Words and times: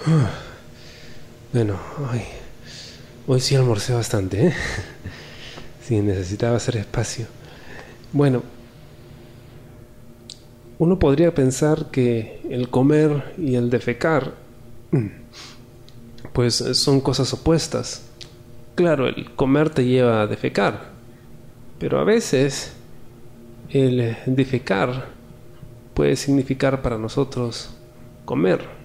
Bueno, 1.52 1.80
hoy, 3.26 3.40
sí 3.40 3.56
almorcé 3.56 3.92
bastante, 3.92 4.46
¿eh? 4.46 4.54
Sí, 5.82 6.00
necesitaba 6.00 6.56
hacer 6.56 6.76
espacio. 6.76 7.26
Bueno, 8.12 8.44
uno 10.78 10.98
podría 11.00 11.34
pensar 11.34 11.90
que 11.90 12.40
el 12.48 12.68
comer 12.68 13.34
y 13.36 13.56
el 13.56 13.68
defecar, 13.70 14.34
pues 16.32 16.54
son 16.54 17.00
cosas 17.00 17.32
opuestas. 17.34 18.06
Claro, 18.76 19.08
el 19.08 19.32
comer 19.34 19.70
te 19.70 19.84
lleva 19.84 20.22
a 20.22 20.26
defecar, 20.28 20.90
pero 21.80 21.98
a 21.98 22.04
veces 22.04 22.72
el 23.70 24.16
defecar 24.26 25.08
puede 25.94 26.14
significar 26.14 26.82
para 26.82 26.96
nosotros 26.96 27.70
comer. 28.24 28.79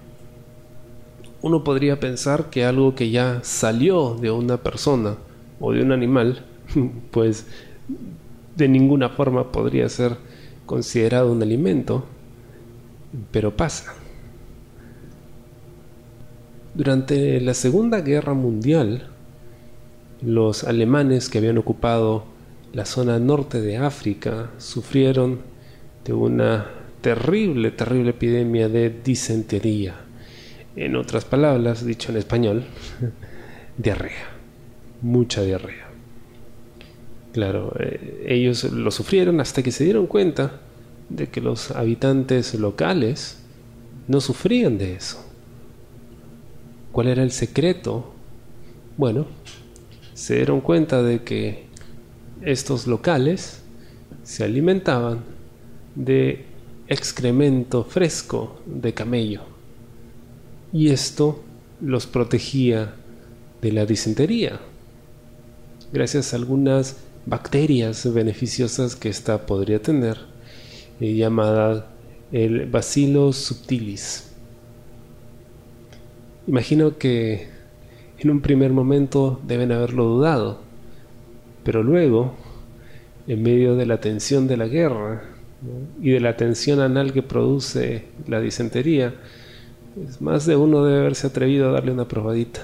Uno 1.42 1.64
podría 1.64 2.00
pensar 2.00 2.50
que 2.50 2.64
algo 2.64 2.94
que 2.94 3.10
ya 3.10 3.40
salió 3.42 4.14
de 4.14 4.30
una 4.30 4.58
persona 4.58 5.16
o 5.60 5.72
de 5.72 5.82
un 5.82 5.92
animal, 5.92 6.44
pues 7.10 7.46
de 8.56 8.68
ninguna 8.68 9.10
forma 9.10 9.52
podría 9.52 9.88
ser 9.88 10.16
considerado 10.64 11.30
un 11.30 11.42
alimento, 11.42 12.04
pero 13.30 13.56
pasa. 13.56 13.94
Durante 16.74 17.40
la 17.40 17.54
Segunda 17.54 18.00
Guerra 18.00 18.34
Mundial, 18.34 19.08
los 20.22 20.64
alemanes 20.64 21.28
que 21.28 21.38
habían 21.38 21.58
ocupado 21.58 22.24
la 22.72 22.84
zona 22.84 23.18
norte 23.18 23.60
de 23.62 23.78
África 23.78 24.50
sufrieron 24.58 25.40
de 26.04 26.12
una 26.12 26.66
terrible, 27.00 27.70
terrible 27.70 28.10
epidemia 28.10 28.68
de 28.68 28.90
disentería. 28.90 30.05
En 30.76 30.94
otras 30.94 31.24
palabras, 31.24 31.86
dicho 31.86 32.12
en 32.12 32.18
español, 32.18 32.64
diarrea, 33.78 34.28
mucha 35.00 35.40
diarrea. 35.40 35.86
Claro, 37.32 37.74
eh, 37.78 38.26
ellos 38.28 38.64
lo 38.64 38.90
sufrieron 38.90 39.40
hasta 39.40 39.62
que 39.62 39.72
se 39.72 39.84
dieron 39.84 40.06
cuenta 40.06 40.60
de 41.08 41.28
que 41.28 41.40
los 41.40 41.70
habitantes 41.70 42.54
locales 42.54 43.38
no 44.06 44.20
sufrían 44.20 44.76
de 44.76 44.96
eso. 44.96 45.24
¿Cuál 46.92 47.08
era 47.08 47.22
el 47.22 47.30
secreto? 47.30 48.12
Bueno, 48.98 49.26
se 50.12 50.36
dieron 50.36 50.60
cuenta 50.60 51.02
de 51.02 51.22
que 51.22 51.64
estos 52.42 52.86
locales 52.86 53.62
se 54.24 54.44
alimentaban 54.44 55.20
de 55.94 56.44
excremento 56.86 57.82
fresco 57.84 58.60
de 58.66 58.92
camello 58.92 59.55
y 60.72 60.90
esto 60.90 61.42
los 61.80 62.06
protegía 62.06 62.94
de 63.62 63.72
la 63.72 63.86
disentería 63.86 64.60
gracias 65.92 66.32
a 66.32 66.36
algunas 66.36 66.96
bacterias 67.26 68.12
beneficiosas 68.12 68.96
que 68.96 69.08
ésta 69.08 69.46
podría 69.46 69.80
tener 69.80 70.18
eh, 71.00 71.14
llamada 71.14 71.90
el 72.32 72.66
Bacillus 72.66 73.36
subtilis. 73.36 74.30
Imagino 76.46 76.98
que 76.98 77.48
en 78.18 78.30
un 78.30 78.40
primer 78.40 78.72
momento 78.72 79.40
deben 79.46 79.72
haberlo 79.72 80.04
dudado 80.04 80.66
pero 81.66 81.82
luego 81.82 82.32
en 83.26 83.42
medio 83.42 83.74
de 83.74 83.86
la 83.86 84.00
tensión 84.00 84.46
de 84.46 84.56
la 84.56 84.68
guerra 84.68 85.24
y 86.00 86.12
de 86.12 86.20
la 86.20 86.36
tensión 86.36 86.78
anal 86.78 87.12
que 87.12 87.24
produce 87.24 88.04
la 88.28 88.40
disentería, 88.40 89.14
pues 89.96 90.20
más 90.20 90.44
de 90.44 90.56
uno 90.56 90.84
debe 90.84 91.00
haberse 91.00 91.26
atrevido 91.26 91.70
a 91.70 91.72
darle 91.72 91.90
una 91.90 92.06
probadita. 92.06 92.60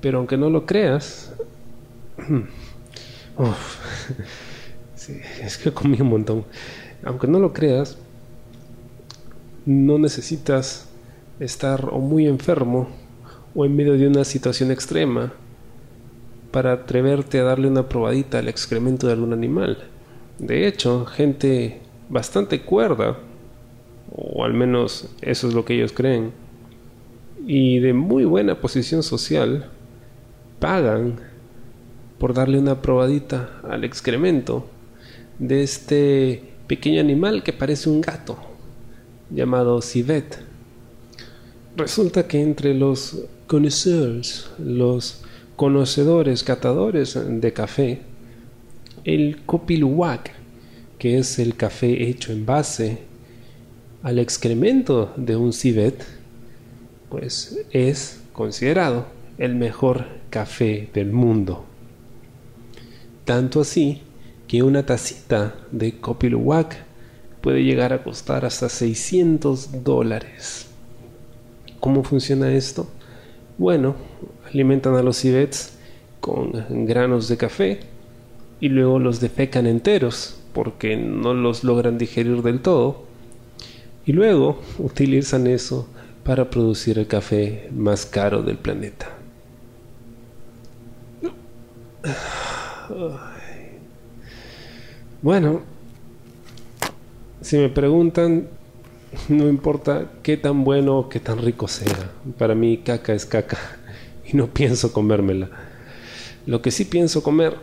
Pero 0.00 0.18
aunque 0.18 0.36
no 0.36 0.50
lo 0.50 0.66
creas, 0.66 1.34
es 5.42 5.58
que 5.58 5.72
comí 5.72 6.00
un 6.00 6.10
montón. 6.10 6.44
Aunque 7.02 7.26
no 7.26 7.40
lo 7.40 7.52
creas, 7.52 7.98
no 9.66 9.98
necesitas 9.98 10.86
estar 11.40 11.88
o 11.90 11.98
muy 11.98 12.28
enfermo 12.28 12.88
o 13.52 13.64
en 13.64 13.74
medio 13.74 13.94
de 13.94 14.06
una 14.06 14.24
situación 14.24 14.70
extrema 14.70 15.32
para 16.52 16.72
atreverte 16.72 17.40
a 17.40 17.44
darle 17.44 17.66
una 17.66 17.88
probadita 17.88 18.38
al 18.38 18.46
excremento 18.46 19.08
de 19.08 19.14
algún 19.14 19.32
animal. 19.32 19.88
De 20.38 20.68
hecho, 20.68 21.04
gente 21.04 21.80
bastante 22.08 22.62
cuerda, 22.62 23.18
o 24.12 24.44
al 24.44 24.54
menos 24.54 25.08
eso 25.22 25.48
es 25.48 25.54
lo 25.54 25.64
que 25.64 25.74
ellos 25.74 25.92
creen, 25.92 26.32
y 27.46 27.78
de 27.78 27.92
muy 27.92 28.24
buena 28.24 28.60
posición 28.60 29.02
social, 29.02 29.70
pagan 30.58 31.16
por 32.18 32.32
darle 32.32 32.58
una 32.58 32.80
probadita 32.80 33.60
al 33.68 33.84
excremento 33.84 34.66
de 35.38 35.62
este 35.62 36.42
pequeño 36.66 37.00
animal 37.00 37.42
que 37.42 37.52
parece 37.52 37.90
un 37.90 38.00
gato, 38.00 38.38
llamado 39.30 39.82
civet. 39.82 40.38
Resulta 41.76 42.26
que 42.26 42.40
entre 42.40 42.72
los 42.74 43.26
connoisseurs, 43.46 44.50
los 44.58 45.22
conocedores, 45.56 46.42
catadores 46.44 47.18
de 47.40 47.52
café, 47.52 48.00
el 49.04 49.42
Copiluac, 49.44 50.32
que 50.98 51.18
es 51.18 51.38
el 51.38 51.56
café 51.56 52.08
hecho 52.08 52.32
en 52.32 52.46
base 52.46 52.98
al 54.04 54.18
excremento 54.18 55.14
de 55.16 55.34
un 55.34 55.54
civet, 55.54 56.04
pues 57.08 57.58
es 57.70 58.20
considerado 58.34 59.06
el 59.38 59.54
mejor 59.54 60.04
café 60.28 60.90
del 60.92 61.10
mundo. 61.10 61.64
Tanto 63.24 63.62
así 63.62 64.02
que 64.46 64.62
una 64.62 64.84
tacita 64.84 65.54
de 65.72 65.98
Copiluac 66.00 66.76
puede 67.40 67.64
llegar 67.64 67.94
a 67.94 68.04
costar 68.04 68.44
hasta 68.44 68.68
600 68.68 69.82
dólares. 69.82 70.66
¿Cómo 71.80 72.04
funciona 72.04 72.52
esto? 72.52 72.86
Bueno, 73.56 73.96
alimentan 74.52 74.96
a 74.96 75.02
los 75.02 75.16
civets 75.16 75.78
con 76.20 76.52
granos 76.86 77.28
de 77.28 77.38
café 77.38 77.80
y 78.60 78.68
luego 78.68 78.98
los 78.98 79.20
defecan 79.20 79.66
enteros 79.66 80.38
porque 80.52 80.94
no 80.98 81.32
los 81.32 81.64
logran 81.64 81.96
digerir 81.96 82.42
del 82.42 82.60
todo 82.60 83.03
y 84.06 84.12
luego 84.12 84.60
utilizan 84.78 85.46
eso 85.46 85.88
para 86.24 86.48
producir 86.48 86.98
el 86.98 87.06
café 87.06 87.68
más 87.72 88.06
caro 88.06 88.42
del 88.42 88.56
planeta. 88.56 89.08
Bueno, 95.22 95.62
si 97.40 97.56
me 97.56 97.68
preguntan, 97.68 98.48
no 99.28 99.48
importa 99.48 100.10
qué 100.22 100.36
tan 100.36 100.64
bueno 100.64 100.98
o 100.98 101.08
qué 101.08 101.20
tan 101.20 101.38
rico 101.38 101.68
sea, 101.68 102.10
para 102.36 102.54
mí 102.54 102.78
caca 102.78 103.14
es 103.14 103.24
caca 103.24 103.58
y 104.26 104.36
no 104.36 104.48
pienso 104.48 104.92
comérmela. 104.92 105.48
Lo 106.46 106.60
que 106.60 106.70
sí 106.70 106.84
pienso 106.84 107.22
comer 107.22 107.56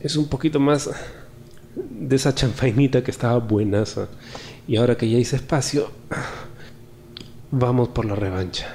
es 0.00 0.16
un 0.16 0.28
poquito 0.28 0.58
más 0.58 0.88
de 1.74 2.16
esa 2.16 2.34
chanfainita 2.34 3.02
que 3.02 3.10
estaba 3.10 3.38
buenaza. 3.38 4.08
Y 4.70 4.76
ahora 4.76 4.96
que 4.96 5.10
ya 5.10 5.18
hice 5.18 5.34
espacio, 5.34 5.90
vamos 7.50 7.88
por 7.88 8.04
la 8.04 8.14
revancha. 8.14 8.72